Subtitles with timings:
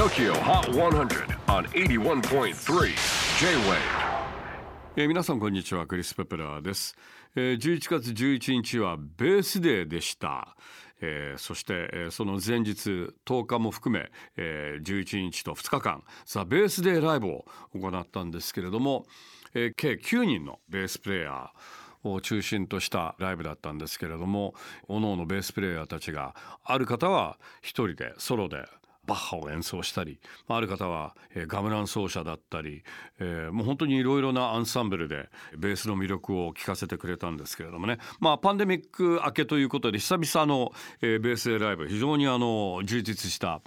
[0.00, 2.54] TOKYO HOT 100 on 81.3
[3.38, 3.76] J-WAVE
[4.96, 5.86] えー皆さんこんにちは。
[5.86, 6.96] クリス・ペプラーです、
[7.36, 10.56] えー11月11日はベースデーでした、
[11.02, 17.44] えーそして、えーその前日10日も含め、えー11日と2日間ザ・ベースデーライブを
[17.74, 19.04] 行ったんですけれども、
[19.52, 24.54] えー計9人のベースプレーヤーを中心としたライブだったんですけれども
[24.88, 28.64] 各々ベースプレーヤーたちがある方は一人でソロで
[29.06, 32.82] バッハを演奏したりある方は、ガムラン奏者だったり、
[33.18, 37.98] えーもう本当にいろいろなアンサンブルでベースの魅力を聞かせてくれたんですけれどもね。
[38.20, 43.62] まあパンデミック明けということで久々の、ベースライブ非常にあの充実した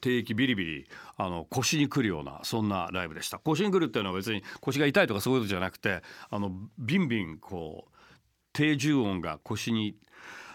[0.00, 3.38] 定期ビリビリあの腰にくるようなそんなライブでした。
[3.38, 7.96] 腰にくるっていうのは別に腰が痛いとかそういうことじゃなくてあのビンビンこう
[8.52, 9.96] 低重音が腰に。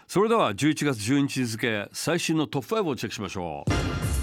[0.06, 3.64] それでは11月12日付最新のトップ5をチェックしましょ
[4.20, 4.23] う。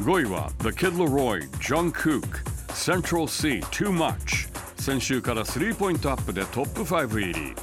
[0.00, 2.22] 5位は The Kid LAROI Jung Kook
[2.68, 4.48] Central Cee Too Much.
[4.80, 7.54] 先週から3ポイントアップでトップ5入り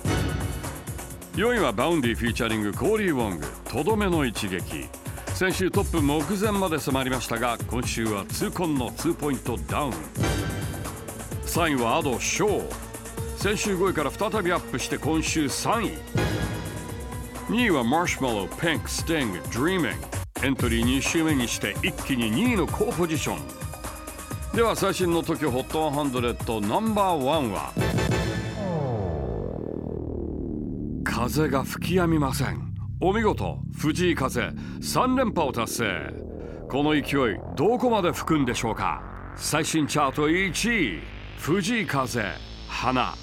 [1.33, 4.87] 4位は Vaundy フィーチャリング Cory Wong とどめの一撃。
[5.33, 9.93] 先週トップ目前まで迫りましたが今週は痛恨の2ポイントダウン。
[11.45, 12.73] 3位はアド・ショー
[13.37, 15.97] 先週5位から再びアップして今週3位。
[17.47, 23.39] 2位はマーシュマロピンクスティング Dreaming エントリー2週目にして一気に2位の高ポジション。
[24.55, 27.73] では最新の TOKYOHOT100 ナンバーワンは
[31.03, 32.73] 風が吹き止みません。
[33.01, 34.41] お見事藤井風
[34.79, 36.13] 3連覇を達成。
[36.69, 37.03] この勢い
[37.57, 39.03] どこまで吹くんでしょうか。
[39.35, 41.01] 最新チャート1位
[41.37, 42.23] 藤井風、
[42.69, 43.13] 花。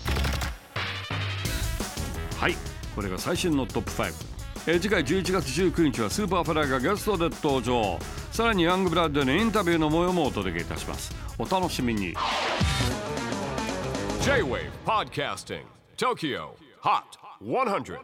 [2.39, 2.55] はい
[2.95, 4.36] これが最新のトップ5、
[4.69, 8.01] え次回11月19日は Superfly がゲストで登場。
[8.33, 11.15] さらに YUNGBLUD のインタビューの模様もお届けいたします。
[11.39, 12.15] お楽しみに。
[14.23, 15.63] J-WAVE PODCASTING
[15.97, 16.49] TOKYO
[16.83, 17.03] HOT
[17.45, 17.99] 100